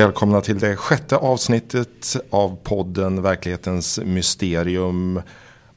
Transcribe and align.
Välkomna 0.00 0.40
till 0.40 0.58
det 0.58 0.76
sjätte 0.76 1.16
avsnittet 1.16 2.16
av 2.30 2.56
podden 2.62 3.22
Verklighetens 3.22 4.00
Mysterium. 4.04 5.22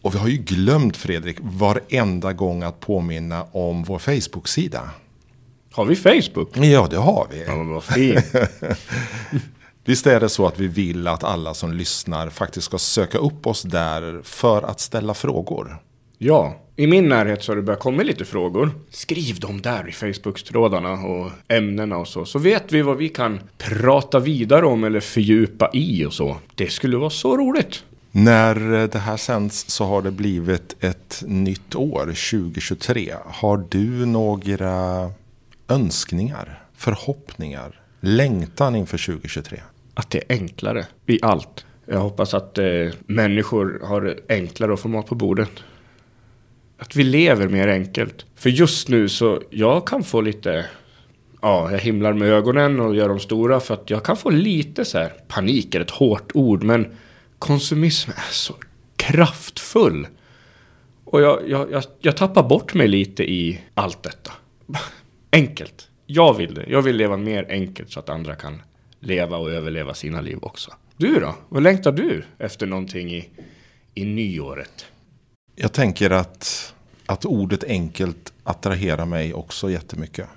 Och 0.02 0.16
vi 0.16 0.20
har 0.20 0.28
ju 0.28 0.38
glömt 0.38 0.98
Fredrik 0.98 1.38
varenda 1.42 2.34
gång 2.34 2.64
att 2.64 2.80
påminna 2.80 3.44
om 3.52 3.84
vår 3.84 4.00
Facebook-sida. 4.00 4.90
Har 5.72 5.86
vi 5.86 5.96
Facebook? 5.96 6.58
Ja, 6.58 6.88
det 6.90 6.98
har 6.98 7.28
vi. 7.32 7.44
Ja, 7.44 7.56
men 7.56 7.70
vad 7.70 7.84
fint. 7.84 8.26
Visst 9.86 10.08
är 10.08 10.20
det 10.20 10.30
så 10.30 10.48
att 10.48 10.60
vi 10.60 10.68
vill 10.68 11.08
att 11.08 11.24
alla 11.24 11.54
som 11.54 11.74
lyssnar 11.74 12.30
faktiskt 12.30 12.66
ska 12.66 12.78
söka 12.78 13.18
upp 13.18 13.48
oss 13.48 13.62
där 13.62 14.22
för 14.24 14.62
att 14.62 14.80
ställa 14.80 15.14
frågor. 15.14 15.82
Ja, 16.18 16.63
i 16.76 16.88
min 16.88 17.10
närhet 17.10 17.44
så 17.44 17.52
har 17.52 17.56
det 17.56 17.62
börjat 17.62 17.80
komma 17.80 18.04
lite 18.04 18.26
frågor. 18.26 18.72
Skriv 18.90 19.40
dem 19.40 19.62
där 19.62 19.90
i 19.90 19.92
Facebook-trådarna 19.92 20.92
och 20.94 21.32
ämnena 21.48 21.98
och 21.98 22.08
så. 22.08 22.26
Så 22.26 22.40
vet 22.40 22.72
vi 22.72 22.82
vad 22.82 22.98
vi 22.98 23.10
kan 23.10 23.40
prata 23.58 24.20
vidare 24.20 24.66
om 24.66 24.84
eller 24.84 25.00
fördjupa 25.00 25.70
i 25.74 26.06
och 26.06 26.14
så. 26.14 26.38
Det 26.56 26.72
skulle 26.72 26.98
vara 26.98 27.10
så 27.10 27.38
roligt. 27.38 27.84
När 28.12 28.88
det 28.88 29.00
här 29.00 29.18
sänds 29.18 29.70
så 29.70 29.86
har 29.86 30.02
det 30.02 30.12
blivit 30.12 30.84
ett 30.84 31.24
nytt 31.28 31.76
år, 31.76 32.06
2023. 32.06 33.14
Har 33.26 33.66
du 33.70 34.06
några 34.06 35.10
önskningar, 35.68 36.64
förhoppningar, 36.76 37.82
längtan 38.00 38.76
inför 38.76 39.06
2023? 39.06 39.60
Att 39.94 40.10
det 40.10 40.18
är 40.18 40.24
enklare 40.30 40.86
i 41.06 41.20
allt. 41.22 41.66
Jag 41.86 42.00
hoppas 42.00 42.34
att 42.34 42.58
eh, 42.58 42.66
människor 43.06 43.82
har 43.84 44.20
enklare 44.30 44.74
att 44.74 44.80
få 44.80 44.88
mat 44.88 45.06
på 45.06 45.16
bordet. 45.16 45.52
Att 46.78 46.96
vi 46.96 47.04
lever 47.04 47.48
mer 47.48 47.68
enkelt. 47.68 48.26
För 48.36 48.50
just 48.50 48.90
nu 48.90 49.10
så, 49.10 49.42
jag 49.50 49.88
kan 49.88 50.04
få 50.04 50.22
lite, 50.22 50.66
ja, 51.42 51.72
jag 51.72 51.80
himlar 51.80 52.14
med 52.14 52.28
ögonen 52.28 52.80
och 52.80 52.96
gör 52.96 53.10
dem 53.10 53.20
stora 53.20 53.60
för 53.60 53.74
att 53.74 53.90
jag 53.90 54.04
kan 54.04 54.18
få 54.18 54.30
lite 54.30 54.86
så 54.86 54.98
här, 54.98 55.14
panik 55.28 55.76
är 55.76 55.80
ett 55.80 55.92
hårt 55.92 56.32
ord, 56.34 56.64
men 56.64 56.96
konsumism 57.40 58.12
är 58.12 58.32
så 58.32 58.54
kraftfull. 58.96 60.08
Och 61.06 61.22
jag, 61.22 61.50
jag, 61.50 61.72
jag, 61.72 61.84
jag 62.00 62.18
tappar 62.18 62.44
bort 62.44 62.74
mig 62.74 62.88
lite 62.88 63.24
i 63.32 63.62
allt 63.74 64.04
detta. 64.04 64.32
Enkelt. 65.32 65.90
Jag 66.06 66.38
vill 66.38 66.54
det. 66.54 66.66
Jag 66.68 66.82
vill 66.82 66.96
leva 66.96 67.18
mer 67.18 67.46
enkelt 67.50 67.92
så 67.92 68.00
att 68.00 68.10
andra 68.10 68.36
kan 68.36 68.62
leva 69.00 69.38
och 69.38 69.52
överleva 69.52 69.94
sina 69.94 70.22
liv 70.22 70.38
också. 70.42 70.72
Du 70.98 71.20
då? 71.20 71.36
Vad 71.50 71.64
längtar 71.64 71.92
du 71.92 72.24
efter 72.38 72.66
någonting 72.66 73.16
i, 73.16 73.30
i 73.94 74.06
nyåret? 74.06 74.86
Jag 75.56 75.74
tänker 75.74 76.10
att, 76.10 76.74
att 77.06 77.26
ordet 77.26 77.64
enkelt 77.64 78.34
attraherar 78.44 79.06
mig 79.06 79.34
också 79.34 79.72
jättemycket. 79.72 80.28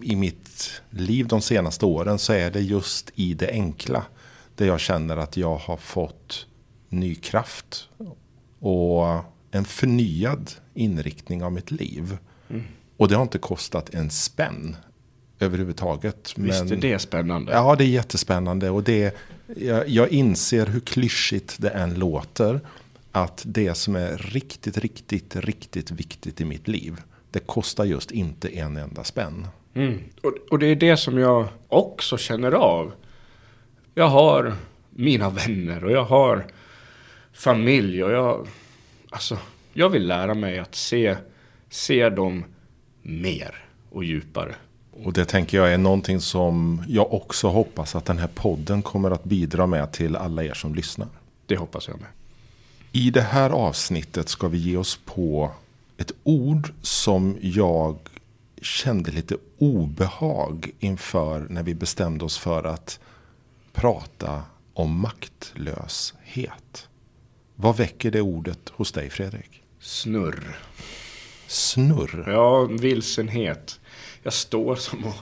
I 0.00 0.16
mitt 0.16 0.82
liv 0.90 1.26
de 1.26 1.40
senaste 1.40 1.86
åren 1.86 2.18
så 2.18 2.32
är 2.32 2.50
det 2.50 2.60
just 2.60 3.10
i 3.14 3.34
det 3.34 3.50
enkla. 3.50 4.04
Där 4.56 4.66
jag 4.66 4.80
känner 4.80 5.16
att 5.16 5.36
jag 5.36 5.56
har 5.56 5.76
fått 5.76 6.46
ny 6.88 7.14
kraft. 7.14 7.88
Och 8.58 9.24
en 9.50 9.64
förnyad 9.64 10.50
inriktning 10.74 11.44
av 11.44 11.52
mitt 11.52 11.70
liv. 11.70 12.18
Mm. 12.50 12.62
Och 12.96 13.08
det 13.08 13.14
har 13.14 13.22
inte 13.22 13.38
kostat 13.38 13.94
en 13.94 14.10
spänn 14.10 14.76
överhuvudtaget. 15.38 16.32
Visst 16.36 16.70
är 16.70 16.76
det 16.76 16.98
spännande? 16.98 17.52
Ja, 17.52 17.76
det 17.76 17.84
är 17.84 17.88
jättespännande. 17.88 18.70
Och 18.70 18.82
det, 18.82 19.16
jag, 19.56 19.88
jag 19.88 20.08
inser 20.08 20.66
hur 20.66 20.80
klyschigt 20.80 21.56
det 21.58 21.70
än 21.70 21.94
låter. 21.94 22.60
Att 23.16 23.42
det 23.46 23.74
som 23.74 23.96
är 23.96 24.16
riktigt, 24.16 24.78
riktigt, 24.78 25.36
riktigt 25.36 25.90
viktigt 25.90 26.40
i 26.40 26.44
mitt 26.44 26.68
liv. 26.68 27.00
Det 27.30 27.38
kostar 27.38 27.84
just 27.84 28.10
inte 28.10 28.48
en 28.48 28.76
enda 28.76 29.04
spänn. 29.04 29.46
Mm. 29.74 29.98
Och, 30.22 30.32
och 30.50 30.58
det 30.58 30.66
är 30.66 30.76
det 30.76 30.96
som 30.96 31.18
jag 31.18 31.48
också 31.68 32.16
känner 32.16 32.52
av. 32.52 32.92
Jag 33.94 34.08
har 34.08 34.54
mina 34.90 35.30
vänner 35.30 35.84
och 35.84 35.92
jag 35.92 36.04
har 36.04 36.46
familj 37.32 38.04
och 38.04 38.12
jag... 38.12 38.48
Alltså, 39.10 39.38
jag 39.72 39.88
vill 39.88 40.06
lära 40.06 40.34
mig 40.34 40.58
att 40.58 40.74
se, 40.74 41.16
se 41.70 42.08
dem 42.08 42.44
mer 43.02 43.64
och 43.90 44.04
djupare. 44.04 44.54
Och 44.90 45.12
det 45.12 45.24
tänker 45.24 45.56
jag 45.56 45.72
är 45.72 45.78
någonting 45.78 46.20
som 46.20 46.82
jag 46.88 47.14
också 47.14 47.48
hoppas 47.48 47.94
att 47.94 48.04
den 48.04 48.18
här 48.18 48.30
podden 48.34 48.82
kommer 48.82 49.10
att 49.10 49.24
bidra 49.24 49.66
med 49.66 49.92
till 49.92 50.16
alla 50.16 50.44
er 50.44 50.54
som 50.54 50.74
lyssnar. 50.74 51.08
Det 51.46 51.56
hoppas 51.56 51.88
jag 51.88 52.00
med. 52.00 52.08
I 52.96 53.10
det 53.10 53.20
här 53.20 53.50
avsnittet 53.50 54.28
ska 54.28 54.48
vi 54.48 54.58
ge 54.58 54.76
oss 54.76 55.00
på 55.04 55.52
ett 55.96 56.12
ord 56.22 56.72
som 56.82 57.38
jag 57.40 57.98
kände 58.62 59.10
lite 59.10 59.36
obehag 59.58 60.70
inför 60.78 61.46
när 61.50 61.62
vi 61.62 61.74
bestämde 61.74 62.24
oss 62.24 62.38
för 62.38 62.64
att 62.64 63.00
prata 63.72 64.42
om 64.74 65.00
maktlöshet. 65.00 66.88
Vad 67.54 67.76
väcker 67.76 68.10
det 68.10 68.20
ordet 68.20 68.68
hos 68.68 68.92
dig 68.92 69.10
Fredrik? 69.10 69.62
Snurr. 69.80 70.56
Snurr? 71.46 72.24
Ja, 72.26 72.64
vilsenhet. 72.64 73.80
Jag 74.22 74.32
står 74.32 74.76
som 74.76 75.04
och 75.04 75.14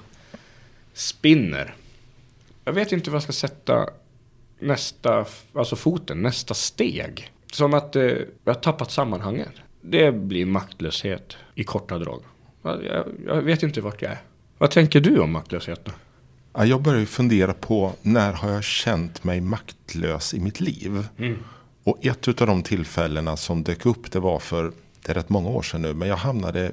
spinner. 0.93 1.75
Jag 2.65 2.72
vet 2.72 2.93
inte 2.93 3.11
vad 3.11 3.16
jag 3.16 3.22
ska 3.22 3.32
sätta 3.32 3.88
nästa, 4.59 5.27
alltså 5.53 5.77
foten, 5.77 6.22
nästa 6.22 6.55
steg. 6.55 7.32
Som 7.52 7.74
att 7.74 7.96
eh, 7.96 8.02
jag 8.02 8.54
har 8.54 8.54
tappat 8.54 8.90
sammanhanget. 8.90 9.52
Det 9.80 10.12
blir 10.12 10.46
maktlöshet 10.46 11.36
i 11.54 11.64
korta 11.64 11.98
drag. 11.98 12.22
Jag, 12.62 13.04
jag 13.26 13.42
vet 13.42 13.62
inte 13.62 13.80
vart 13.80 14.02
jag 14.02 14.10
är. 14.10 14.20
Vad 14.58 14.70
tänker 14.70 15.00
du 15.00 15.18
om 15.18 15.32
maktlösheten? 15.32 15.94
Jag 16.54 16.82
börjar 16.82 17.04
fundera 17.04 17.54
på 17.54 17.92
när 18.02 18.32
har 18.32 18.50
jag 18.50 18.64
känt 18.64 19.24
mig 19.24 19.40
maktlös 19.40 20.34
i 20.34 20.40
mitt 20.40 20.60
liv. 20.60 21.06
Mm. 21.18 21.38
Och 21.84 22.06
ett 22.06 22.28
av 22.28 22.46
de 22.46 22.62
tillfällena 22.62 23.36
som 23.36 23.62
dök 23.62 23.86
upp 23.86 24.12
det 24.12 24.20
var 24.20 24.38
för, 24.38 24.72
det 25.02 25.10
är 25.10 25.14
rätt 25.14 25.28
många 25.28 25.48
år 25.48 25.62
sedan 25.62 25.82
nu, 25.82 25.94
men 25.94 26.08
jag 26.08 26.16
hamnade 26.16 26.72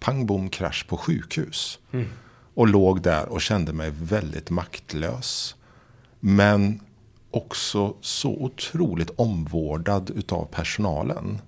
pang 0.00 0.26
bom 0.26 0.48
krasch 0.48 0.86
på 0.88 0.96
sjukhus. 0.96 1.78
Mm. 1.92 2.06
Och 2.54 2.68
låg 2.68 3.02
där 3.02 3.28
och 3.28 3.42
kände 3.42 3.72
mig 3.72 3.92
väldigt 3.94 4.50
maktlös. 4.50 5.56
Men 6.20 6.80
också 7.30 7.94
så 8.00 8.30
otroligt 8.30 9.10
omvårdad 9.16 10.10
utav 10.10 10.44
personalen. 10.44 11.38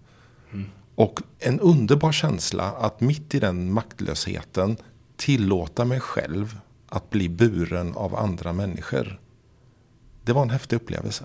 Mm. 0.52 0.70
Och 0.94 1.20
en 1.38 1.60
underbar 1.60 2.12
känsla 2.12 2.64
att 2.64 3.00
mitt 3.00 3.34
i 3.34 3.40
den 3.40 3.72
maktlösheten 3.72 4.76
tillåta 5.16 5.84
mig 5.84 6.00
själv 6.00 6.58
att 6.88 7.10
bli 7.10 7.28
buren 7.28 7.94
av 7.94 8.16
andra 8.16 8.52
människor. 8.52 9.20
Det 10.24 10.32
var 10.32 10.42
en 10.42 10.50
häftig 10.50 10.76
upplevelse. 10.76 11.24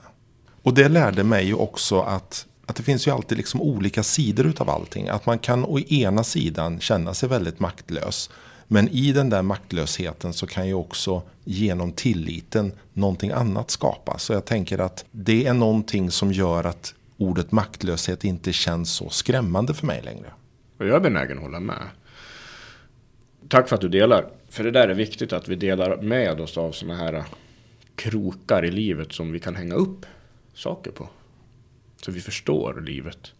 Och 0.63 0.73
det 0.73 0.89
lärde 0.89 1.23
mig 1.23 1.45
ju 1.45 1.53
också 1.53 2.01
att, 2.01 2.45
att 2.65 2.75
det 2.75 2.83
finns 2.83 3.07
ju 3.07 3.11
alltid 3.11 3.37
liksom 3.37 3.61
olika 3.61 4.03
sidor 4.03 4.45
utav 4.45 4.69
allting. 4.69 5.07
Att 5.07 5.25
man 5.25 5.39
kan 5.39 5.65
å 5.65 5.79
ena 5.79 6.23
sidan 6.23 6.79
känna 6.79 7.13
sig 7.13 7.29
väldigt 7.29 7.59
maktlös. 7.59 8.29
Men 8.67 8.89
i 8.89 9.11
den 9.11 9.29
där 9.29 9.41
maktlösheten 9.41 10.33
så 10.33 10.47
kan 10.47 10.67
ju 10.67 10.73
också 10.73 11.21
genom 11.43 11.91
tilliten 11.91 12.71
någonting 12.93 13.31
annat 13.31 13.71
skapas. 13.71 14.23
Så 14.23 14.33
jag 14.33 14.45
tänker 14.45 14.79
att 14.79 15.05
det 15.11 15.47
är 15.47 15.53
någonting 15.53 16.11
som 16.11 16.31
gör 16.31 16.63
att 16.63 16.93
ordet 17.17 17.51
maktlöshet 17.51 18.23
inte 18.23 18.53
känns 18.53 18.91
så 18.91 19.09
skrämmande 19.09 19.73
för 19.73 19.85
mig 19.85 20.01
längre. 20.01 20.33
Och 20.77 20.85
jag 20.85 20.95
är 20.95 20.99
benägen 20.99 21.37
att 21.37 21.43
hålla 21.43 21.59
med. 21.59 21.87
Tack 23.47 23.69
för 23.69 23.75
att 23.75 23.81
du 23.81 23.89
delar. 23.89 24.27
För 24.49 24.63
det 24.63 24.71
där 24.71 24.87
är 24.87 24.93
viktigt 24.93 25.33
att 25.33 25.47
vi 25.47 25.55
delar 25.55 26.01
med 26.01 26.41
oss 26.41 26.57
av 26.57 26.71
sådana 26.71 26.97
här 26.97 27.23
krokar 27.95 28.65
i 28.65 28.71
livet 28.71 29.13
som 29.13 29.31
vi 29.31 29.39
kan 29.39 29.55
hänga 29.55 29.75
upp 29.75 30.05
saker 30.53 30.91
på. 30.91 31.09
Så 32.01 32.11
vi 32.11 32.21
förstår 32.21 32.83
livet. 32.85 33.31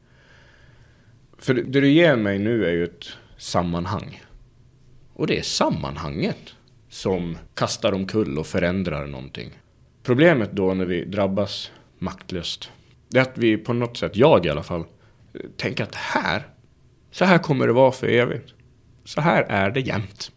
För 1.37 1.53
det 1.53 1.81
du 1.81 1.89
ger 1.89 2.15
mig 2.15 2.39
nu 2.39 2.65
är 2.65 2.71
ju 2.71 2.83
ett 2.83 3.05
sammanhang. 3.37 4.21
Och 5.17 5.27
det 5.27 5.37
är 5.37 5.43
sammanhanget 5.43 6.37
som 6.89 7.37
kastar 7.53 7.93
omkull 7.93 8.37
och 8.37 8.47
förändrar 8.47 9.07
någonting. 9.07 9.51
Problemet 10.03 10.51
då 10.51 10.73
när 10.73 10.85
vi 10.85 11.05
drabbas 11.05 11.71
maktlöst, 11.99 12.69
det 13.09 13.17
är 13.17 13.21
att 13.21 13.37
vi 13.37 13.57
på 13.57 13.73
något 13.73 13.97
sätt, 13.97 14.15
jag 14.15 14.45
i 14.45 14.49
alla 14.49 14.63
fall, 14.63 14.83
tänker 15.57 15.83
att 15.83 15.95
här, 15.95 16.47
så 17.11 17.25
här 17.25 17.37
kommer 17.37 17.67
det 17.67 17.73
vara 17.73 17.91
för 17.91 18.07
evigt. 18.07 18.53
Så 19.03 19.21
här 19.21 19.43
är 19.43 19.71
det 19.71 19.79
jämt. 19.79 20.31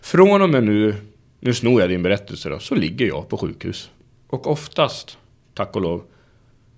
Från 0.00 0.42
och 0.42 0.50
med 0.50 0.64
nu, 0.64 0.94
nu 1.40 1.54
snor 1.54 1.80
jag 1.80 1.90
din 1.90 2.02
berättelse 2.02 2.48
då, 2.48 2.58
så 2.58 2.74
ligger 2.74 3.06
jag 3.06 3.28
på 3.28 3.36
sjukhus. 3.38 3.90
Och 4.28 4.46
oftast, 4.46 5.18
tack 5.54 5.76
och 5.76 5.82
lov, 5.82 6.02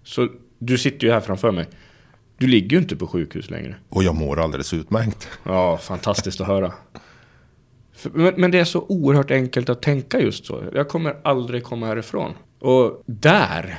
så 0.04 0.28
du 0.58 0.78
sitter 0.78 1.06
ju 1.06 1.12
här 1.12 1.20
framför 1.20 1.50
mig. 1.50 1.66
Du 2.38 2.46
ligger 2.46 2.70
ju 2.70 2.78
inte 2.78 2.96
på 2.96 3.06
sjukhus 3.06 3.50
längre. 3.50 3.76
Och 3.88 4.04
jag 4.04 4.14
mår 4.14 4.40
alldeles 4.40 4.74
utmärkt. 4.74 5.28
Ja, 5.44 5.78
fantastiskt 5.78 6.40
att 6.40 6.46
höra. 6.46 6.72
Men, 8.02 8.34
men, 8.36 8.50
det 8.50 8.58
är 8.58 8.64
så 8.64 8.86
oerhört 8.88 9.30
enkelt 9.30 9.68
att 9.68 9.82
tänka 9.82 10.20
just 10.20 10.46
så. 10.46 10.64
Jag 10.74 10.88
kommer 10.88 11.16
aldrig 11.24 11.64
komma 11.64 11.86
härifrån. 11.86 12.32
Och 12.58 13.02
där, 13.06 13.78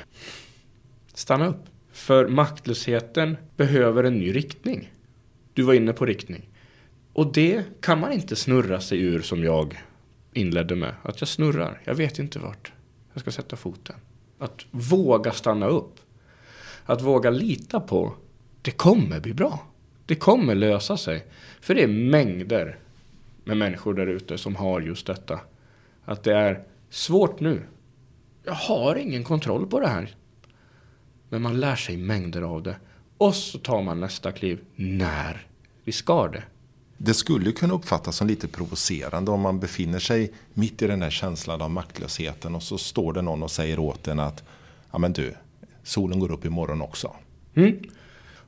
stanna 1.13 1.48
upp. 1.48 1.66
För 1.92 2.27
maktlösheten 2.27 3.38
behöver 3.57 4.04
en 4.04 4.19
ny 4.19 4.36
riktning. 4.36 4.94
Du 5.54 5.63
var 5.63 5.74
inne 5.74 5.94
på 5.94 6.06
riktning. 6.06 6.50
Och 7.13 7.33
det 7.33 7.63
kan 7.81 8.00
man 8.00 8.12
inte 8.12 8.36
snurra 8.36 8.80
sig 8.81 9.01
ur 9.01 9.21
som 9.21 9.44
jag 9.44 9.83
inledde 10.33 10.75
med. 10.75 10.94
Att 11.04 11.21
jag 11.21 11.27
snurrar. 11.27 11.81
Jag 11.83 11.95
vet 11.95 12.19
inte 12.19 12.39
vart 12.39 12.71
jag 13.13 13.21
ska 13.21 13.31
sätta 13.31 13.56
foten. 13.56 13.95
Att 14.39 14.66
våga 14.71 15.31
stanna 15.31 15.68
upp. 15.68 15.95
Att 16.86 17.01
våga 17.01 17.30
lita 17.30 17.80
på 17.80 18.13
det 18.62 18.71
kommer 18.71 19.19
bli 19.19 19.33
bra. 19.33 19.60
Det 20.06 20.16
kommer 20.16 20.56
lösa 20.56 20.98
sig. 20.98 21.25
För 21.62 21.75
det 21.75 21.83
är 21.83 21.88
mängder 21.88 22.80
med 23.44 23.57
människor 23.57 23.94
där 23.94 24.07
ute 24.07 24.38
som 24.38 24.56
har 24.56 24.81
just 24.81 25.07
detta. 25.07 25.39
Att 26.06 26.24
det 26.24 26.33
är 26.33 26.63
svårt 26.89 27.39
nu. 27.39 27.62
Jag 28.44 28.53
har 28.53 28.95
ingen 28.95 29.24
kontroll 29.24 29.68
på 29.68 29.80
det 29.80 29.88
här. 29.88 30.15
Men 31.30 31.41
man 31.41 31.59
lär 31.59 31.75
sig 31.75 31.97
mängder 31.97 32.41
av 32.41 32.63
det. 32.63 32.75
Och 33.18 33.36
så 33.36 33.57
tar 33.57 33.83
man 33.83 34.00
nästa 34.00 34.31
kliv 34.31 34.59
när 34.75 35.47
vi 35.83 35.91
ska 35.91 36.27
det. 36.27 36.44
Det 36.97 37.13
skulle 37.13 37.51
kunna 37.51 37.74
uppfattas 37.74 38.15
som 38.15 38.27
lite 38.27 38.47
provocerande 38.47 39.31
om 39.31 39.42
man 39.42 39.59
befinner 39.59 40.00
sig 40.00 40.33
mitt 40.53 40.81
i 40.81 40.88
den 40.88 41.01
här 41.01 41.09
känslan 41.09 41.62
av 41.62 41.69
maktlösheten 41.71 42.56
och 42.56 42.63
så 42.63 42.77
står 42.77 43.13
det 43.13 43.21
någon 43.21 43.44
och 43.44 43.51
säger 43.51 43.80
åt 43.80 44.07
en 44.07 44.19
att 44.19 44.44
ja 44.92 44.97
men 44.97 45.13
du, 45.13 45.33
solen 45.83 46.19
går 46.19 46.31
upp 46.31 46.45
imorgon 46.45 46.81
också. 46.81 47.15
Mm. 47.56 47.80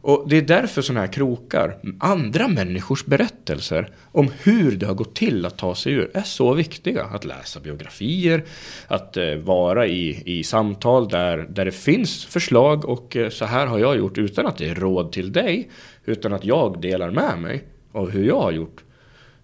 Och 0.02 0.26
det 0.30 0.38
är 0.38 0.42
därför 0.42 0.82
sådana 0.82 1.00
här 1.06 1.14
krokar, 1.14 1.78
andra 2.00 2.48
människors 2.48 3.06
berättelser 3.06 3.92
om 4.12 4.32
hur 4.44 4.72
det 4.72 4.86
har 4.86 4.94
gått 4.94 5.16
till 5.16 5.46
att 5.46 5.58
ta 5.58 5.76
sig 5.76 5.94
ur, 5.94 6.12
är 6.14 6.22
så 6.22 6.54
viktiga. 6.54 7.04
Att 7.04 7.26
läsa 7.26 7.60
biografier, 7.60 8.44
att 8.88 9.18
eh, 9.18 9.36
vara 9.36 9.88
i, 9.88 10.24
i 10.26 10.44
samtal 10.44 11.08
där, 11.08 11.38
där 11.38 11.66
det 11.66 11.72
finns 11.72 12.26
förslag 12.26 12.86
och 12.86 13.16
eh, 13.16 13.30
så 13.30 13.46
här 13.46 13.68
har 13.68 13.80
jag 13.80 13.98
gjort 13.98 14.18
utan 14.18 14.48
att 14.48 14.58
det 14.58 14.70
är 14.70 14.76
råd 14.76 15.12
till 15.12 15.32
dig, 15.32 15.70
utan 16.06 16.34
att 16.34 16.46
jag 16.46 16.82
delar 16.82 17.12
med 17.12 17.40
mig 17.42 17.64
av 17.92 18.10
hur 18.10 18.28
jag 18.28 18.42
har 18.42 18.52
gjort. 18.52 18.84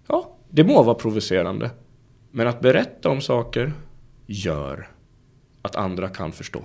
Ja, 0.07 0.38
det 0.50 0.63
må 0.63 0.83
vara 0.83 0.95
provocerande. 0.95 1.69
Men 2.31 2.48
att 2.48 2.62
berätta 2.62 3.10
om 3.10 3.21
saker 3.21 3.74
gör 4.25 4.88
att 5.62 5.75
andra 5.75 6.10
kan 6.10 6.31
förstå. 6.31 6.62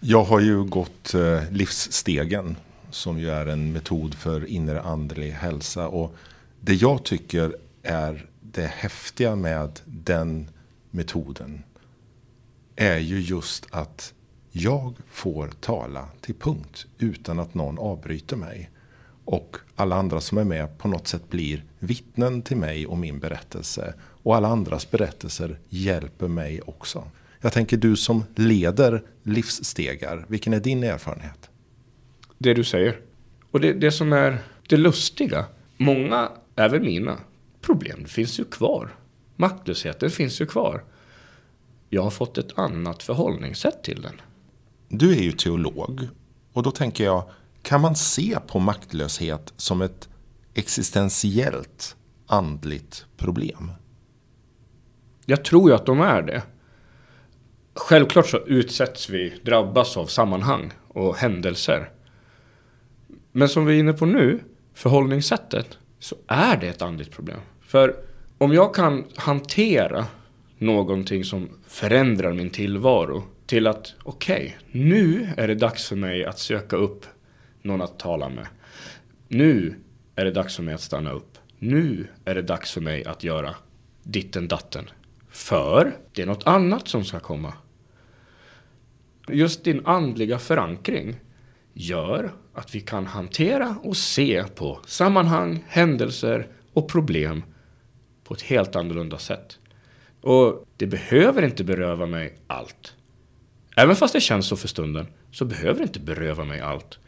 Jag 0.00 0.24
har 0.24 0.40
ju 0.40 0.64
gått 0.64 1.14
eh, 1.14 1.50
livsstegen 1.50 2.56
som 2.90 3.18
ju 3.18 3.30
är 3.30 3.46
en 3.46 3.72
metod 3.72 4.14
för 4.14 4.46
inre 4.46 4.80
andlig 4.82 5.30
hälsa. 5.30 5.88
Och 5.88 6.14
det 6.60 6.74
jag 6.74 7.04
tycker 7.04 7.56
är 7.82 8.26
det 8.40 8.66
häftiga 8.66 9.36
med 9.36 9.80
den 9.84 10.50
metoden 10.90 11.62
är 12.76 12.98
ju 12.98 13.20
just 13.20 13.66
att 13.70 14.12
jag 14.50 14.94
får 15.10 15.48
tala 15.48 16.08
till 16.20 16.34
punkt 16.34 16.86
utan 16.98 17.38
att 17.38 17.54
någon 17.54 17.78
avbryter 17.78 18.36
mig. 18.36 18.70
Och 19.24 19.56
alla 19.76 19.96
andra 19.96 20.20
som 20.20 20.38
är 20.38 20.44
med 20.44 20.78
på 20.78 20.88
något 20.88 21.08
sätt 21.08 21.30
blir 21.30 21.64
vittnen 21.78 22.42
till 22.42 22.56
mig 22.56 22.86
och 22.86 22.98
min 22.98 23.18
berättelse. 23.18 23.94
Och 24.00 24.36
alla 24.36 24.48
andras 24.48 24.90
berättelser 24.90 25.58
hjälper 25.68 26.28
mig 26.28 26.60
också. 26.60 27.04
Jag 27.40 27.52
tänker 27.52 27.76
du 27.76 27.96
som 27.96 28.24
leder 28.34 29.02
livsstegar, 29.22 30.24
vilken 30.28 30.52
är 30.52 30.60
din 30.60 30.82
erfarenhet? 30.82 31.50
Det 32.38 32.54
du 32.54 32.64
säger. 32.64 33.00
Och 33.50 33.60
det, 33.60 33.72
det 33.72 33.92
som 33.92 34.12
är 34.12 34.38
det 34.68 34.76
lustiga, 34.76 35.44
många, 35.76 36.30
även 36.56 36.82
mina, 36.82 37.18
problem 37.60 38.04
finns 38.04 38.40
ju 38.40 38.44
kvar. 38.44 38.94
Maktlösheten 39.36 40.10
finns 40.10 40.40
ju 40.40 40.46
kvar. 40.46 40.84
Jag 41.90 42.02
har 42.02 42.10
fått 42.10 42.38
ett 42.38 42.58
annat 42.58 43.02
förhållningssätt 43.02 43.82
till 43.82 44.02
den. 44.02 44.20
Du 44.88 45.12
är 45.12 45.22
ju 45.22 45.32
teolog 45.32 46.08
och 46.52 46.62
då 46.62 46.70
tänker 46.70 47.04
jag, 47.04 47.24
kan 47.62 47.80
man 47.80 47.96
se 47.96 48.38
på 48.46 48.58
maktlöshet 48.58 49.52
som 49.56 49.82
ett 49.82 50.08
existentiellt 50.54 51.96
andligt 52.26 53.06
problem? 53.16 53.70
Jag 55.24 55.44
tror 55.44 55.70
ju 55.70 55.76
att 55.76 55.86
de 55.86 56.00
är 56.00 56.22
det. 56.22 56.42
Självklart 57.76 58.26
så 58.26 58.38
utsätts 58.46 59.08
vi, 59.08 59.34
drabbas 59.42 59.96
av 59.96 60.06
sammanhang 60.06 60.72
och 60.88 61.16
händelser. 61.16 61.90
Men 63.32 63.48
som 63.48 63.66
vi 63.66 63.74
är 63.74 63.78
inne 63.78 63.92
på 63.92 64.06
nu, 64.06 64.40
förhållningssättet, 64.74 65.78
så 65.98 66.16
är 66.26 66.56
det 66.56 66.68
ett 66.68 66.82
andligt 66.82 67.10
problem. 67.12 67.40
För 67.60 67.96
om 68.38 68.52
jag 68.52 68.74
kan 68.74 69.04
hantera 69.16 70.06
någonting 70.58 71.24
som 71.24 71.48
förändrar 71.66 72.32
min 72.32 72.50
tillvaro 72.50 73.24
till 73.46 73.66
att 73.66 73.94
okej, 74.02 74.56
okay, 74.58 74.82
nu 74.82 75.28
är 75.36 75.48
det 75.48 75.54
dags 75.54 75.88
för 75.88 75.96
mig 75.96 76.24
att 76.24 76.38
söka 76.38 76.76
upp 76.76 77.06
någon 77.62 77.82
att 77.82 77.98
tala 77.98 78.28
med. 78.28 78.46
Nu 79.28 79.74
är 80.14 80.24
det 80.24 80.30
dags 80.30 80.56
för 80.56 80.62
mig 80.62 80.74
att 80.74 80.80
stanna 80.80 81.10
upp. 81.10 81.38
Nu 81.58 82.06
är 82.24 82.34
det 82.34 82.42
dags 82.42 82.72
för 82.72 82.80
mig 82.80 83.04
att 83.04 83.24
göra 83.24 83.54
ditten 84.02 84.48
datten. 84.48 84.90
För 85.28 85.96
det 86.12 86.22
är 86.22 86.26
något 86.26 86.46
annat 86.46 86.88
som 86.88 87.04
ska 87.04 87.20
komma. 87.20 87.52
Just 89.28 89.64
din 89.64 89.86
andliga 89.86 90.38
förankring 90.38 91.16
gör 91.72 92.32
att 92.54 92.74
vi 92.74 92.80
kan 92.80 93.06
hantera 93.06 93.76
och 93.82 93.96
se 93.96 94.44
på 94.44 94.80
sammanhang, 94.86 95.64
händelser 95.68 96.48
och 96.72 96.88
problem 96.88 97.42
på 98.24 98.34
ett 98.34 98.42
helt 98.42 98.76
annorlunda 98.76 99.18
sätt. 99.18 99.58
Och 100.20 100.66
det 100.76 100.86
behöver 100.86 101.42
inte 101.42 101.64
beröva 101.64 102.06
mig 102.06 102.38
allt. 102.46 102.94
Även 103.76 103.96
fast 103.96 104.12
det 104.12 104.20
känns 104.20 104.46
så 104.46 104.56
för 104.56 104.68
stunden 104.68 105.06
så 105.30 105.44
behöver 105.44 105.78
det 105.78 105.82
inte 105.84 106.00
beröva 106.00 106.44
mig 106.44 106.60
allt. 106.60 106.98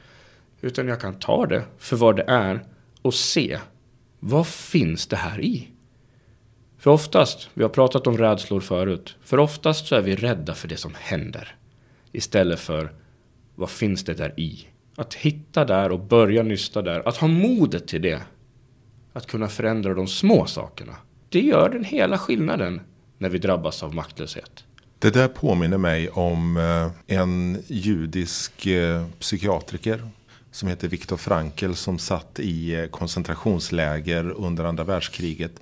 Utan 0.61 0.89
jag 0.89 1.01
kan 1.01 1.19
ta 1.19 1.47
det 1.47 1.65
för 1.79 1.97
vad 1.97 2.17
det 2.17 2.25
är 2.29 2.65
och 3.03 3.15
se 3.15 3.59
vad 4.21 4.47
finns 4.47 5.07
det 5.07 5.17
här 5.17 5.41
i? 5.41 5.69
För 6.79 6.91
oftast, 6.91 7.51
vi 7.55 7.63
har 7.63 7.71
pratat 7.71 8.07
om 8.07 8.19
rädslor 8.19 8.61
förut, 8.61 9.17
för 9.23 9.39
oftast 9.39 9.87
så 9.87 9.95
är 9.95 10.03
vi 10.03 10.17
rädda 10.17 10.55
för 10.55 10.69
det 10.69 10.77
som 10.77 10.95
händer. 10.99 11.58
Istället 12.13 12.61
för 12.61 12.93
vad 13.55 13.71
finns 13.71 14.05
det 14.05 14.15
där 14.15 14.41
i? 14.41 14.67
Att 14.97 15.15
hitta 15.15 15.65
där 15.65 15.93
och 15.93 16.01
börja 16.01 16.43
nysta 16.43 16.83
där. 16.83 17.09
Att 17.09 17.17
ha 17.17 17.29
modet 17.29 17.89
till 17.89 18.03
det. 18.03 18.23
Att 19.13 19.27
kunna 19.27 19.49
förändra 19.49 19.95
de 19.95 20.07
små 20.07 20.47
sakerna. 20.47 20.97
Det 21.29 21.41
gör 21.41 21.69
den 21.69 21.85
hela 21.85 22.19
skillnaden 22.19 22.81
när 23.19 23.29
vi 23.29 23.39
drabbas 23.39 23.83
av 23.83 23.95
maktlöshet. 23.95 24.65
Det 24.99 25.11
där 25.11 25.29
påminner 25.29 25.79
mig 25.79 26.09
om 26.09 26.57
eh, 26.57 27.17
en 27.19 27.63
judisk 27.67 28.67
eh, 28.67 29.07
psykiatriker 29.19 30.09
som 30.51 30.69
heter 30.69 30.89
Viktor 30.89 31.17
Frankl 31.17 31.73
som 31.73 31.99
satt 31.99 32.41
i 32.41 32.75
eh, 32.75 32.87
koncentrationsläger 32.87 34.31
under 34.31 34.65
andra 34.65 34.85
världskriget 34.85 35.61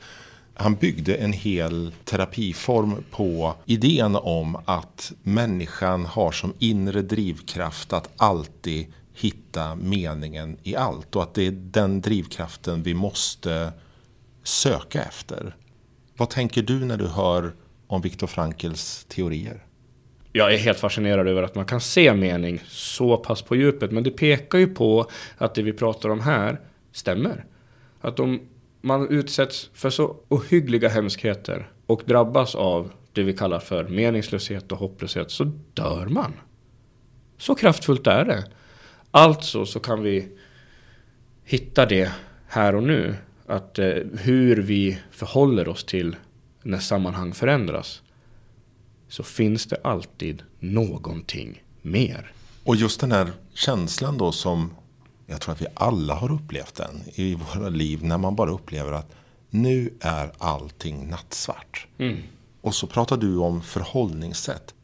han 0.59 0.75
byggde 0.75 1.15
en 1.15 1.33
hel 1.33 1.93
terapiform 2.05 3.05
på 3.11 3.55
idén 3.65 4.17
om 4.17 4.57
att 4.65 5.13
människan 5.23 6.07
har 6.07 6.33
som 6.33 6.55
inre 6.59 7.03
drivkraft 7.03 7.93
att 7.93 8.11
alltid 8.17 8.87
hitta 9.15 9.75
meningen 9.75 10.57
i 10.63 10.77
allt 10.77 11.17
och 11.17 11.23
att 11.23 11.35
det 11.35 11.47
är 11.47 11.51
den 11.51 12.01
drivkraften 12.01 12.83
vi 12.83 12.95
måste 12.95 13.73
söka 14.43 15.03
efter. 15.03 15.57
Vad 16.17 16.31
tänker 16.31 16.63
du 16.63 16.85
när 16.85 16.97
du 16.97 17.07
hör 17.07 17.53
om 17.87 18.01
Viktor 18.01 18.27
Frankls 18.27 19.07
teorier? 19.09 19.63
Jag 20.33 20.55
är 20.55 20.59
helt 20.59 20.79
fascinerad 20.79 21.29
över 21.29 21.43
att 21.43 21.55
man 21.55 21.65
kan 21.65 21.81
se 21.81 22.15
mening 22.15 22.61
så 22.69 23.17
pass 23.17 23.43
på 23.43 23.57
djupet. 23.57 23.93
Men 23.93 24.03
det 24.03 24.11
pekar 24.11 24.59
ju 24.59 24.67
på 24.67 25.11
att 25.39 25.55
det 25.55 25.63
vi 25.63 25.73
pratar 25.73 26.09
om 26.09 26.21
här 26.21 26.61
stämmer. 26.93 27.45
Att 28.01 28.21
om 28.21 28.41
man 28.87 29.09
utsätts 29.09 29.71
för 29.73 29.91
så 29.91 30.17
ohyggliga 30.29 30.89
hemskheter 30.89 31.71
och 31.87 32.03
drabbas 32.07 32.55
av 32.55 32.93
det 33.13 33.23
vi 33.23 33.33
kallar 33.33 33.59
för 33.59 33.85
meningslöshet 33.85 34.73
och 34.73 34.79
hopplöshet 34.79 35.31
så 35.31 35.45
dör 35.75 36.07
man. 36.07 36.33
Så 37.39 37.55
kraftfullt 37.55 38.07
är 38.07 38.25
det. 38.25 38.45
Alltså 39.11 39.67
så 39.67 39.81
kan 39.81 40.03
vi 40.03 40.29
hitta 41.45 41.87
det 41.87 42.13
här 42.47 42.75
och 42.75 42.83
nu. 42.83 43.15
Att 43.47 43.79
eh, 43.79 43.95
hur 44.19 44.57
vi 44.57 44.99
förhåller 45.11 45.69
oss 45.69 45.85
till 45.85 46.17
när 46.63 46.79
sammanhang 46.79 47.35
förändras. 47.35 48.03
Så 49.09 49.23
finns 49.23 49.67
det 49.67 49.77
alltid 49.85 50.43
någonting 50.59 51.63
mer. 51.83 52.33
Och 52.65 52.77
just 52.77 53.01
den 53.01 53.13
här 53.13 53.33
känslan 53.55 54.19
då 54.19 54.33
som 54.33 54.71
jag 55.27 55.41
tror 55.41 55.55
att 55.55 55.63
vi 55.63 55.67
alla 55.75 56.15
har 56.15 56.33
upplevt 56.33 56.75
den 56.75 57.03
i 57.15 57.35
våra 57.35 57.69
liv. 57.69 58.05
När 58.05 58.19
man 58.19 58.37
bara 58.37 58.51
upplever 58.51 58.93
att 58.93 59.15
nu 59.51 59.91
är 60.01 60.33
allting 60.39 61.09
nattsvart. 61.09 61.87
Mm. 61.99 62.17
Och 62.61 62.75
så 62.75 62.87
pratar 62.87 63.17
du 63.17 63.37
om 63.37 63.63
förhållningssätt. 63.63 64.75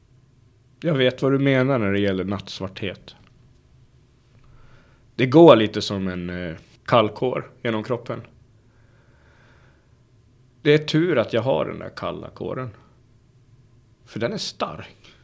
Jag 0.81 0.95
vet 0.95 1.23
vad 1.23 1.33
du 1.33 1.39
menar 1.39 1.79
när 1.79 1.93
det 1.93 2.01
gäller 2.01 2.25
nattsvarthet. 2.25 3.15
Det 5.17 5.27
går 5.27 5.57
lite 5.57 5.83
som 5.83 6.09
en 6.09 6.31
eh, 6.31 6.57
kallkår 6.87 7.51
genom 7.63 7.85
kroppen. 7.85 8.21
Det 10.63 10.75
är 10.75 10.79
tur 10.79 11.19
att 11.19 11.33
jag 11.33 11.43
har 11.43 11.67
den 11.67 11.79
där 11.79 11.93
kalla 11.97 12.31
kåren. 12.31 12.71
För 14.05 14.21
den 14.21 14.33
är 14.33 14.39
stark. 14.39 15.15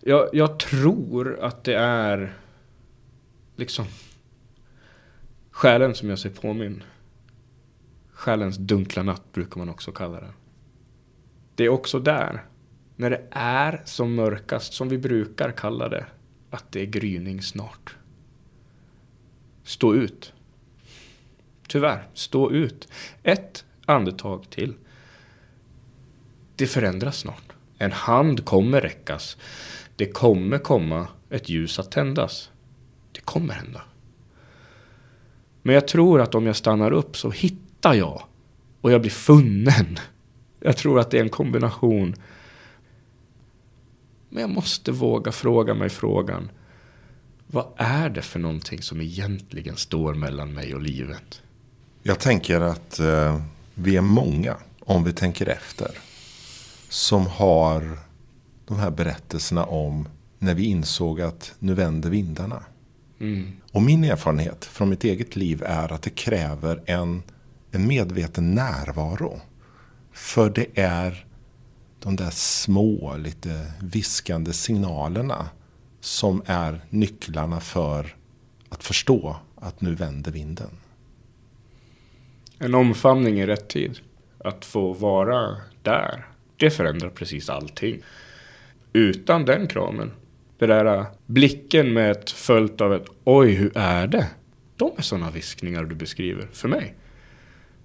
Jag, 0.00 0.28
jag 0.32 0.58
tror 0.58 1.40
att 1.40 1.64
det 1.64 1.74
är 1.74 2.34
liksom 3.56 3.86
själen 5.50 5.94
som 5.94 6.08
gör 6.08 6.16
sig 6.16 6.30
påminn. 6.30 6.82
Själens 8.12 8.56
dunkla 8.56 9.02
natt 9.02 9.32
brukar 9.32 9.58
man 9.58 9.68
också 9.68 9.92
kalla 9.92 10.20
den. 10.20 10.32
Det 11.54 11.64
är 11.64 11.68
också 11.68 11.98
där, 11.98 12.44
när 12.96 13.10
det 13.10 13.22
är 13.30 13.82
som 13.84 14.14
mörkast, 14.14 14.72
som 14.72 14.88
vi 14.88 14.98
brukar 14.98 15.52
kalla 15.52 15.88
det, 15.88 16.06
att 16.50 16.72
det 16.72 16.80
är 16.80 16.86
gryning 16.86 17.42
snart. 17.42 17.96
Stå 19.64 19.94
ut. 19.94 20.32
Tyvärr, 21.68 22.08
stå 22.14 22.50
ut. 22.50 22.88
Ett 23.22 23.64
andetag 23.86 24.50
till. 24.50 24.74
Det 26.56 26.66
förändras 26.66 27.18
snart. 27.18 27.52
En 27.78 27.92
hand 27.92 28.44
kommer 28.44 28.80
räckas. 28.80 29.36
Det 29.96 30.06
kommer 30.06 30.58
komma 30.58 31.08
ett 31.30 31.48
ljus 31.48 31.78
att 31.78 31.90
tändas. 31.90 32.50
Kommer 33.24 33.54
hända. 33.54 33.82
Men 35.62 35.74
jag 35.74 35.88
tror 35.88 36.20
att 36.20 36.34
om 36.34 36.46
jag 36.46 36.56
stannar 36.56 36.90
upp 36.90 37.16
så 37.16 37.30
hittar 37.30 37.94
jag 37.94 38.22
och 38.80 38.92
jag 38.92 39.00
blir 39.00 39.10
funnen. 39.10 39.98
Jag 40.60 40.76
tror 40.76 41.00
att 41.00 41.10
det 41.10 41.18
är 41.18 41.22
en 41.22 41.28
kombination. 41.28 42.14
Men 44.28 44.40
jag 44.40 44.50
måste 44.50 44.92
våga 44.92 45.32
fråga 45.32 45.74
mig 45.74 45.88
frågan. 45.88 46.50
Vad 47.46 47.66
är 47.76 48.08
det 48.08 48.22
för 48.22 48.38
någonting 48.38 48.82
som 48.82 49.00
egentligen 49.00 49.76
står 49.76 50.14
mellan 50.14 50.54
mig 50.54 50.74
och 50.74 50.82
livet? 50.82 51.42
Jag 52.02 52.20
tänker 52.20 52.60
att 52.60 52.98
eh, 52.98 53.40
vi 53.74 53.96
är 53.96 54.00
många, 54.00 54.56
om 54.80 55.04
vi 55.04 55.12
tänker 55.12 55.46
efter, 55.46 55.90
som 56.88 57.26
har 57.26 57.98
de 58.66 58.78
här 58.78 58.90
berättelserna 58.90 59.64
om 59.64 60.08
när 60.38 60.54
vi 60.54 60.64
insåg 60.64 61.20
att 61.20 61.54
nu 61.58 61.74
vänder 61.74 62.10
vindarna. 62.10 62.62
Mm. 63.20 63.52
Och 63.72 63.82
min 63.82 64.04
erfarenhet 64.04 64.64
från 64.64 64.88
mitt 64.88 65.04
eget 65.04 65.36
liv 65.36 65.62
är 65.66 65.92
att 65.92 66.02
det 66.02 66.10
kräver 66.10 66.82
en, 66.86 67.22
en 67.70 67.86
medveten 67.86 68.54
närvaro. 68.54 69.40
För 70.12 70.50
det 70.50 70.78
är 70.78 71.26
de 72.00 72.16
där 72.16 72.30
små, 72.30 73.16
lite 73.16 73.72
viskande 73.80 74.52
signalerna 74.52 75.48
som 76.00 76.42
är 76.46 76.80
nycklarna 76.90 77.60
för 77.60 78.16
att 78.68 78.84
förstå 78.84 79.36
att 79.56 79.80
nu 79.80 79.94
vänder 79.94 80.32
vinden. 80.32 80.70
En 82.58 82.74
omfamning 82.74 83.40
i 83.40 83.46
rätt 83.46 83.68
tid. 83.68 83.98
Att 84.38 84.64
få 84.64 84.92
vara 84.92 85.56
där. 85.82 86.26
Det 86.56 86.70
förändrar 86.70 87.10
precis 87.10 87.48
allting. 87.48 88.02
Utan 88.92 89.44
den 89.44 89.66
kramen. 89.66 90.10
Det 90.58 90.66
där 90.66 90.98
äh, 90.98 91.06
blicken 91.26 91.92
med 91.92 92.10
ett 92.10 92.30
följt 92.30 92.80
av 92.80 92.94
ett 92.94 93.06
oj, 93.24 93.52
hur 93.52 93.78
är 93.78 94.06
det? 94.06 94.26
De 94.76 94.92
är 94.96 95.02
sådana 95.02 95.30
viskningar 95.30 95.84
du 95.84 95.94
beskriver 95.94 96.48
för 96.52 96.68
mig. 96.68 96.94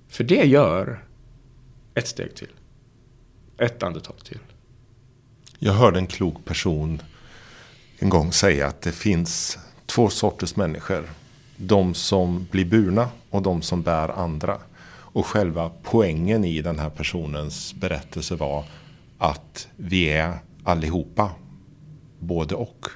För 0.07 0.23
det 0.23 0.47
gör 0.47 1.03
ett 1.93 2.07
steg 2.07 2.35
till. 2.35 2.49
Ett 3.57 3.83
andetag 3.83 4.25
till. 4.25 4.39
Jag 5.59 5.73
hörde 5.73 5.99
en 5.99 6.07
klok 6.07 6.45
person 6.45 7.01
en 7.99 8.09
gång 8.09 8.31
säga 8.31 8.67
att 8.67 8.81
det 8.81 8.91
finns 8.91 9.57
två 9.85 10.09
sorters 10.09 10.55
människor. 10.55 11.09
De 11.57 11.93
som 11.93 12.47
blir 12.51 12.65
burna 12.65 13.09
och 13.29 13.41
de 13.41 13.61
som 13.61 13.81
bär 13.81 14.09
andra. 14.09 14.57
Och 15.11 15.25
själva 15.25 15.71
poängen 15.83 16.45
i 16.45 16.61
den 16.61 16.79
här 16.79 16.89
personens 16.89 17.73
berättelse 17.73 18.35
var 18.35 18.65
att 19.17 19.67
vi 19.75 20.09
är 20.09 20.39
allihopa 20.63 21.31
både 22.19 22.55
och. 22.55 22.87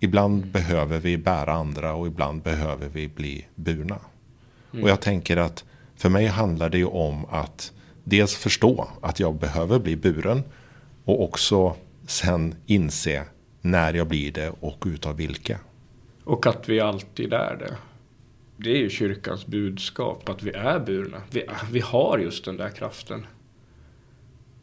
Ibland 0.00 0.46
behöver 0.46 0.98
vi 0.98 1.18
bära 1.18 1.52
andra 1.52 1.94
och 1.94 2.06
ibland 2.06 2.42
behöver 2.42 2.88
vi 2.88 3.08
bli 3.08 3.46
burna. 3.54 3.98
Mm. 4.72 4.84
Och 4.84 4.90
jag 4.90 5.00
tänker 5.00 5.36
att 5.36 5.64
för 5.96 6.08
mig 6.08 6.26
handlar 6.26 6.70
det 6.70 6.78
ju 6.78 6.86
om 6.86 7.24
att 7.24 7.72
dels 8.04 8.34
förstå 8.34 8.88
att 9.00 9.20
jag 9.20 9.34
behöver 9.34 9.78
bli 9.78 9.96
buren 9.96 10.42
och 11.04 11.24
också 11.24 11.76
sen 12.06 12.54
inse 12.66 13.24
när 13.60 13.94
jag 13.94 14.08
blir 14.08 14.32
det 14.32 14.52
och 14.60 14.84
utav 14.86 15.16
vilka. 15.16 15.58
Och 16.24 16.46
att 16.46 16.68
vi 16.68 16.80
alltid 16.80 17.32
är 17.32 17.56
det. 17.56 17.76
Det 18.56 18.70
är 18.70 18.76
ju 18.76 18.90
kyrkans 18.90 19.46
budskap, 19.46 20.28
att 20.28 20.42
vi 20.42 20.50
är 20.50 20.80
burna. 20.80 21.22
Vi, 21.30 21.46
vi 21.70 21.80
har 21.80 22.18
just 22.18 22.44
den 22.44 22.56
där 22.56 22.70
kraften. 22.70 23.26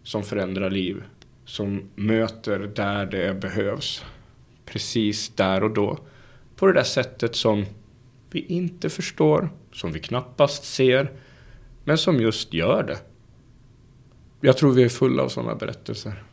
Som 0.04 0.24
förändrar 0.24 0.70
liv. 0.70 1.04
Som 1.50 1.90
möter 1.96 2.60
där 2.60 3.06
det 3.06 3.42
behövs. 3.42 4.06
Precis 4.66 5.30
där 5.30 5.64
och 5.64 5.72
då. 5.72 6.00
På 6.56 6.68
det 6.68 6.74
där 6.74 6.84
sättet 6.84 7.36
som 7.36 7.66
vi 8.32 8.40
inte 8.40 8.90
förstår, 8.90 9.50
som 9.74 9.92
vi 9.92 10.00
knappast 10.00 10.64
ser, 10.64 11.12
men 11.84 11.98
som 11.98 12.20
just 12.20 12.54
gör 12.54 12.84
det. 12.84 12.98
Jag 14.42 14.58
tror 14.58 14.74
vi 14.74 14.84
är 14.84 14.90
fulla 14.90 15.24
av 15.24 15.30
sådana 15.30 15.56
berättelser. 15.56 16.24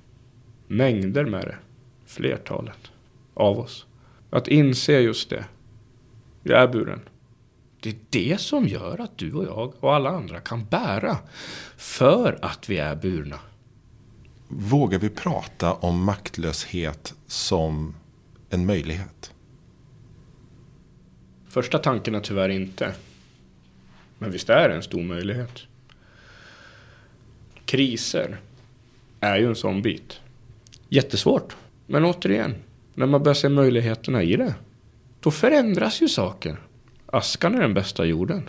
Mängder 0.66 1.25
med 1.25 1.44
det. 1.44 1.56
Flertalet 2.06 2.90
av 3.35 3.58
oss. 3.58 3.87
Att 4.30 4.49
inse 4.49 5.00
just 5.00 5.30
det. 5.30 5.44
Jag 6.42 6.62
är 6.62 6.68
buren. 6.68 7.00
Det 7.80 7.88
är 7.88 7.96
det 8.11 8.40
som 8.40 8.66
gör 8.66 9.00
att 9.00 9.18
du 9.18 9.32
och 9.32 9.44
jag 9.44 9.75
och 9.80 9.94
alla 9.94 10.11
andra 10.11 10.40
kan 10.40 10.64
bära. 10.64 11.16
För 11.76 12.38
att 12.42 12.68
vi 12.68 12.78
är 12.78 12.96
burna. 12.96 13.38
Vågar 14.49 14.99
vi 14.99 15.09
prata 15.09 15.73
om 15.73 16.05
maktlöshet 16.05 17.15
som 17.26 17.95
en 18.50 18.67
möjlighet? 18.67 19.33
Första 21.49 21.79
tanken 21.79 22.15
är 22.15 22.21
tyvärr 22.21 22.49
inte. 22.49 22.95
Men 24.19 24.31
visst 24.31 24.50
är 24.50 24.69
det 24.69 24.75
en 24.75 24.83
stor 24.83 25.03
möjlighet. 25.03 25.59
Kriser 27.65 28.41
är 29.21 29.37
ju 29.37 29.47
en 29.47 29.57
sån 29.57 29.83
bit. 29.83 30.21
Jättesvårt. 30.88 31.57
Men 31.87 32.05
återigen, 32.05 32.55
när 32.95 33.07
man 33.07 33.23
börjar 33.23 33.35
se 33.35 33.49
möjligheterna 33.49 34.23
i 34.23 34.37
det. 34.37 34.55
Då 35.21 35.31
förändras 35.31 36.03
ju 36.03 36.09
saker. 36.09 36.61
Askan 37.07 37.55
är 37.55 37.61
den 37.61 37.75
bästa 37.75 38.05
jorden. 38.05 38.49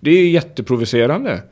Det 0.00 0.10
är 0.10 0.30
jätteprovocerande. 0.30 1.42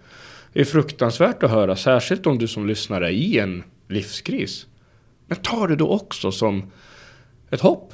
Det 0.52 0.60
är 0.60 0.64
fruktansvärt 0.64 1.42
att 1.42 1.50
höra, 1.50 1.76
särskilt 1.76 2.26
om 2.26 2.38
du 2.38 2.46
som 2.46 2.66
lyssnar 2.66 3.00
är 3.00 3.10
i 3.10 3.38
en 3.38 3.62
livskris. 3.88 4.66
Men 5.26 5.38
ta 5.38 5.66
det 5.66 5.76
då 5.76 5.88
också 5.88 6.32
som 6.32 6.70
ett 7.50 7.60
hopp. 7.60 7.92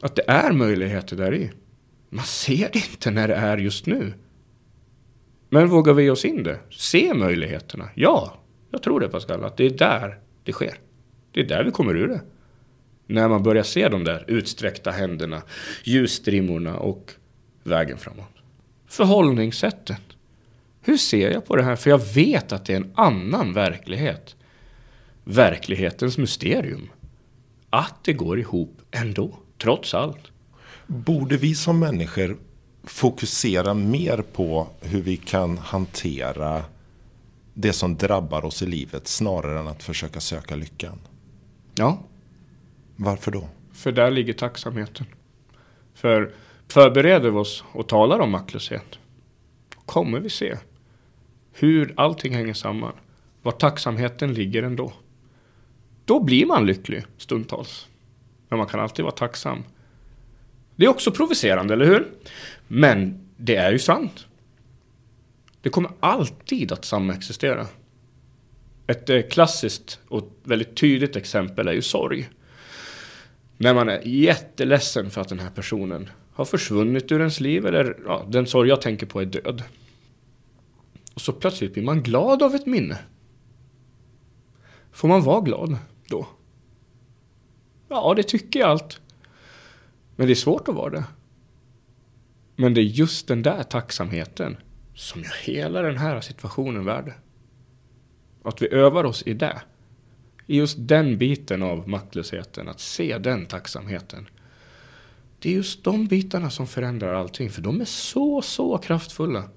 Att 0.00 0.16
det 0.16 0.22
är 0.26 0.52
möjligheter 0.52 1.16
där 1.16 1.34
i. 1.34 1.50
Man 2.10 2.24
ser 2.24 2.70
det 2.72 2.78
inte 2.78 3.10
när 3.10 3.28
det 3.28 3.34
är 3.34 3.58
just 3.58 3.86
nu. 3.86 4.12
Men 5.48 5.68
vågar 5.68 5.92
vi 5.92 6.10
oss 6.10 6.24
in 6.24 6.42
det? 6.42 6.58
Se 6.70 7.14
möjligheterna? 7.14 7.88
Ja, 7.94 8.38
jag 8.70 8.82
tror 8.82 9.00
det 9.00 9.08
Pascal, 9.08 9.44
att 9.44 9.56
det 9.56 9.66
är 9.66 9.70
där 9.70 10.18
det 10.44 10.52
sker. 10.52 10.74
Det 11.32 11.40
är 11.40 11.44
där 11.44 11.64
vi 11.64 11.70
kommer 11.70 11.96
ur 11.96 12.08
det. 12.08 12.20
När 13.06 13.28
man 13.28 13.42
börjar 13.42 13.62
se 13.62 13.88
de 13.88 14.04
där 14.04 14.24
utsträckta 14.28 14.90
händerna, 14.90 15.42
ljusstrimmorna 15.84 16.76
och 16.76 17.12
vägen 17.62 17.98
framåt. 17.98 18.34
Förhållningssättet. 18.86 20.13
Hur 20.86 20.96
ser 20.96 21.30
jag 21.30 21.46
på 21.46 21.56
det 21.56 21.62
här? 21.62 21.76
För 21.76 21.90
jag 21.90 22.14
vet 22.14 22.52
att 22.52 22.64
det 22.64 22.72
är 22.72 22.76
en 22.76 22.92
annan 22.94 23.52
verklighet. 23.52 24.36
Verklighetens 25.24 26.18
mysterium. 26.18 26.88
Att 27.70 27.94
det 28.04 28.12
går 28.12 28.38
ihop 28.38 28.80
ändå, 28.90 29.38
trots 29.58 29.94
allt. 29.94 30.32
Borde 30.86 31.36
vi 31.36 31.54
som 31.54 31.78
människor 31.78 32.36
fokusera 32.84 33.74
mer 33.74 34.22
på 34.32 34.68
hur 34.80 35.02
vi 35.02 35.16
kan 35.16 35.58
hantera 35.58 36.64
det 37.54 37.72
som 37.72 37.96
drabbar 37.96 38.44
oss 38.44 38.62
i 38.62 38.66
livet 38.66 39.08
snarare 39.08 39.60
än 39.60 39.68
att 39.68 39.82
försöka 39.82 40.20
söka 40.20 40.56
lyckan? 40.56 40.98
Ja. 41.74 41.98
Varför 42.96 43.30
då? 43.30 43.48
För 43.72 43.92
där 43.92 44.10
ligger 44.10 44.32
tacksamheten. 44.32 45.06
För 45.94 46.34
förbereder 46.68 47.30
vi 47.30 47.36
oss 47.36 47.64
och 47.72 47.88
talar 47.88 48.18
om 48.18 48.30
maktlöshet 48.30 48.98
kommer 49.86 50.20
vi 50.20 50.30
se 50.30 50.56
hur 51.54 51.94
allting 51.96 52.34
hänger 52.34 52.54
samman. 52.54 52.92
Var 53.42 53.52
tacksamheten 53.52 54.34
ligger 54.34 54.62
ändå. 54.62 54.92
Då 56.04 56.20
blir 56.20 56.46
man 56.46 56.66
lycklig 56.66 57.04
stundtals. 57.16 57.88
Men 58.48 58.58
man 58.58 58.66
kan 58.66 58.80
alltid 58.80 59.04
vara 59.04 59.14
tacksam. 59.14 59.64
Det 60.76 60.84
är 60.84 60.88
också 60.88 61.10
provocerande, 61.10 61.74
eller 61.74 61.86
hur? 61.86 62.12
Men 62.68 63.28
det 63.36 63.56
är 63.56 63.72
ju 63.72 63.78
sant. 63.78 64.26
Det 65.60 65.70
kommer 65.70 65.90
alltid 66.00 66.72
att 66.72 66.84
samexistera. 66.84 67.66
Ett 68.86 69.10
eh, 69.10 69.22
klassiskt 69.22 70.00
och 70.08 70.32
väldigt 70.42 70.76
tydligt 70.76 71.16
exempel 71.16 71.68
är 71.68 71.72
ju 71.72 71.82
sorg. 71.82 72.28
När 73.56 73.74
man 73.74 73.88
är 73.88 74.00
jätteledsen 74.04 75.10
för 75.10 75.20
att 75.20 75.28
den 75.28 75.40
här 75.40 75.50
personen 75.50 76.10
har 76.32 76.44
försvunnit 76.44 77.12
ur 77.12 77.18
ens 77.18 77.40
liv 77.40 77.66
eller 77.66 77.96
ja, 78.06 78.26
den 78.28 78.46
sorg 78.46 78.68
jag 78.68 78.80
tänker 78.80 79.06
på 79.06 79.20
är 79.20 79.24
död. 79.24 79.62
Och 81.14 81.20
så 81.20 81.32
plötsligt 81.32 81.72
blir 81.72 81.84
man 81.84 82.02
glad 82.02 82.42
av 82.42 82.54
ett 82.54 82.66
minne. 82.66 82.98
Får 84.92 85.08
man 85.08 85.22
vara 85.22 85.40
glad 85.40 85.76
då? 86.08 86.26
Ja, 87.88 88.14
det 88.16 88.22
tycker 88.22 88.60
jag 88.60 88.70
allt. 88.70 89.00
Men 90.16 90.26
det 90.26 90.32
är 90.32 90.34
svårt 90.34 90.68
att 90.68 90.74
vara 90.74 90.90
det. 90.90 91.04
Men 92.56 92.74
det 92.74 92.80
är 92.80 92.82
just 92.82 93.28
den 93.28 93.42
där 93.42 93.62
tacksamheten. 93.62 94.56
som 94.94 95.22
gör 95.22 95.44
hela 95.44 95.82
den 95.82 95.96
här 95.96 96.20
situationen 96.20 96.84
värd. 96.84 97.12
Att 98.42 98.62
vi 98.62 98.68
övar 98.68 99.04
oss 99.04 99.22
i 99.26 99.34
det. 99.34 99.62
I 100.46 100.56
just 100.56 100.76
den 100.80 101.18
biten 101.18 101.62
av 101.62 101.88
maktlösheten, 101.88 102.68
att 102.68 102.80
se 102.80 103.18
den 103.18 103.46
tacksamheten. 103.46 104.28
Det 105.38 105.48
är 105.48 105.52
just 105.52 105.84
de 105.84 106.06
bitarna 106.06 106.50
som 106.50 106.66
förändrar 106.66 107.14
allting, 107.14 107.50
för 107.50 107.62
de 107.62 107.80
är 107.80 107.84
så, 107.84 108.42
så 108.42 108.78
kraftfulla. 108.78 109.48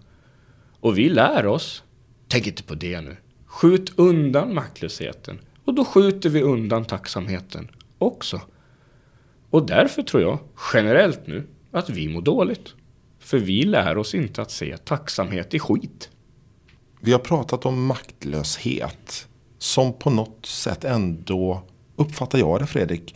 Och 0.79 0.97
vi 0.97 1.09
lär 1.09 1.45
oss, 1.45 1.83
tänk 2.27 2.47
inte 2.47 2.63
på 2.63 2.75
det 2.75 3.01
nu, 3.01 3.17
skjut 3.45 3.93
undan 3.95 4.53
maktlösheten. 4.53 5.39
Och 5.65 5.73
då 5.73 5.85
skjuter 5.85 6.29
vi 6.29 6.41
undan 6.41 6.85
tacksamheten 6.85 7.67
också. 7.97 8.41
Och 9.49 9.65
därför 9.65 10.01
tror 10.01 10.23
jag, 10.23 10.39
generellt 10.73 11.27
nu, 11.27 11.47
att 11.71 11.89
vi 11.89 12.07
mår 12.07 12.21
dåligt. 12.21 12.75
För 13.19 13.37
vi 13.37 13.63
lär 13.63 13.97
oss 13.97 14.15
inte 14.15 14.41
att 14.41 14.51
se 14.51 14.77
tacksamhet 14.77 15.53
i 15.53 15.59
skit. 15.59 16.09
Vi 16.99 17.11
har 17.11 17.19
pratat 17.19 17.65
om 17.65 17.85
maktlöshet. 17.85 19.27
Som 19.57 19.93
på 19.93 20.09
något 20.09 20.45
sätt 20.45 20.83
ändå, 20.83 21.63
uppfattar 21.95 22.39
jag 22.39 22.59
det 22.59 22.67
Fredrik, 22.67 23.15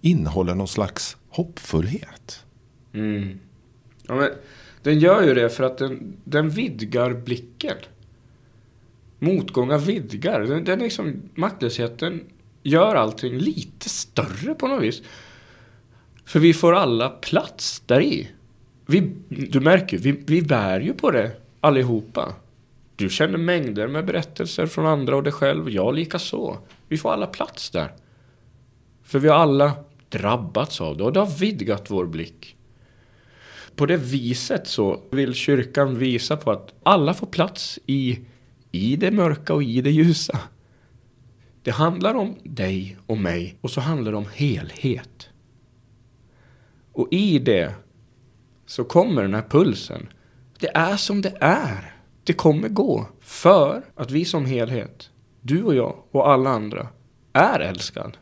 innehåller 0.00 0.54
någon 0.54 0.68
slags 0.68 1.16
hoppfullhet. 1.28 2.44
Mm. 2.92 3.40
Ja, 4.06 4.14
men 4.14 4.30
den 4.82 4.98
gör 4.98 5.22
ju 5.22 5.34
det 5.34 5.50
för 5.50 5.64
att 5.64 5.78
den, 5.78 6.16
den 6.24 6.50
vidgar 6.50 7.14
blicken. 7.14 7.76
Motgångar 9.18 9.78
vidgar. 9.78 10.40
Den, 10.40 10.64
den 10.64 10.78
liksom, 10.78 11.22
maktlösheten 11.34 12.24
gör 12.62 12.94
allting 12.94 13.38
lite 13.38 13.88
större 13.88 14.54
på 14.54 14.66
något 14.66 14.82
vis. 14.82 15.02
För 16.24 16.40
vi 16.40 16.54
får 16.54 16.74
alla 16.74 17.08
plats 17.08 17.82
där 17.86 18.00
i. 18.00 18.28
Vi, 18.86 19.12
du 19.28 19.60
märker, 19.60 19.98
vi, 19.98 20.12
vi 20.26 20.42
bär 20.42 20.80
ju 20.80 20.94
på 20.94 21.10
det 21.10 21.30
allihopa. 21.60 22.34
Du 22.96 23.08
känner 23.08 23.38
mängder 23.38 23.88
med 23.88 24.06
berättelser 24.06 24.66
från 24.66 24.86
andra 24.86 25.16
och 25.16 25.22
dig 25.22 25.32
själv. 25.32 25.70
Jag 25.70 25.94
lika 25.94 26.18
så. 26.18 26.58
Vi 26.88 26.98
får 26.98 27.12
alla 27.12 27.26
plats 27.26 27.70
där. 27.70 27.92
För 29.02 29.18
vi 29.18 29.28
har 29.28 29.36
alla 29.36 29.72
drabbats 30.08 30.80
av 30.80 30.96
det 30.96 31.04
och 31.04 31.12
det 31.12 31.20
har 31.20 31.38
vidgat 31.38 31.90
vår 31.90 32.06
blick. 32.06 32.56
På 33.80 33.86
det 33.86 33.96
viset 33.96 34.66
så 34.66 35.00
vill 35.10 35.34
kyrkan 35.34 35.98
visa 35.98 36.36
på 36.36 36.50
att 36.50 36.74
alla 36.82 37.14
får 37.14 37.26
plats 37.26 37.78
i, 37.86 38.18
i 38.70 38.96
det 38.96 39.10
mörka 39.10 39.54
och 39.54 39.62
i 39.62 39.80
det 39.80 39.90
ljusa. 39.90 40.40
Det 41.62 41.70
handlar 41.70 42.14
om 42.14 42.36
dig 42.44 42.96
och 43.06 43.18
mig 43.18 43.56
och 43.60 43.70
så 43.70 43.80
handlar 43.80 44.12
det 44.12 44.18
om 44.18 44.26
helhet. 44.34 45.28
Och 46.92 47.08
i 47.10 47.38
det 47.38 47.74
så 48.66 48.84
kommer 48.84 49.22
den 49.22 49.34
här 49.34 49.46
pulsen. 49.50 50.08
Det 50.58 50.70
är 50.76 50.96
som 50.96 51.22
det 51.22 51.36
är. 51.40 51.94
Det 52.24 52.32
kommer 52.32 52.68
gå. 52.68 53.06
För 53.20 53.82
att 53.94 54.10
vi 54.10 54.24
som 54.24 54.44
helhet, 54.44 55.10
du 55.40 55.62
och 55.62 55.74
jag 55.74 55.96
och 56.10 56.30
alla 56.30 56.50
andra, 56.50 56.88
är 57.32 57.60
älskad. 57.60 58.16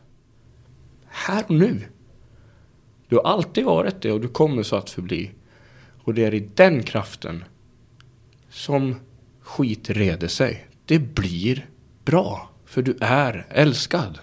Här 1.07 1.43
och 1.47 1.55
nu. 1.55 1.81
Du 3.07 3.15
har 3.15 3.23
alltid 3.23 3.65
varit 3.65 4.01
det 4.01 4.11
och 4.11 4.21
du 4.21 4.27
kommer 4.27 4.63
så 4.63 4.75
att 4.75 4.89
förbli. 4.89 5.31
Och 6.09 6.15
det 6.15 6.25
är 6.25 6.33
i 6.33 6.49
den 6.55 6.83
kraften 6.83 7.43
som 8.49 8.95
skit 9.41 9.89
reder 9.89 10.27
sig. 10.27 10.67
Det 10.85 10.99
blir 10.99 11.69
bra. 12.05 12.49
För 12.65 12.81
du 12.81 12.97
är 13.01 13.47
älskad. 13.49 14.19